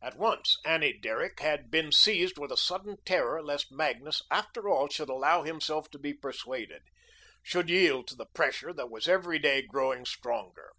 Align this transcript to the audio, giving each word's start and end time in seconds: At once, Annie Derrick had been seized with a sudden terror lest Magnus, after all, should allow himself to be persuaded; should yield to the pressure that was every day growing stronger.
At 0.00 0.16
once, 0.16 0.56
Annie 0.64 0.94
Derrick 0.98 1.40
had 1.40 1.70
been 1.70 1.92
seized 1.92 2.38
with 2.38 2.50
a 2.50 2.56
sudden 2.56 2.96
terror 3.04 3.42
lest 3.42 3.70
Magnus, 3.70 4.22
after 4.30 4.70
all, 4.70 4.88
should 4.88 5.10
allow 5.10 5.42
himself 5.42 5.90
to 5.90 5.98
be 5.98 6.14
persuaded; 6.14 6.84
should 7.42 7.68
yield 7.68 8.08
to 8.08 8.16
the 8.16 8.24
pressure 8.24 8.72
that 8.72 8.88
was 8.90 9.06
every 9.06 9.38
day 9.38 9.60
growing 9.60 10.06
stronger. 10.06 10.72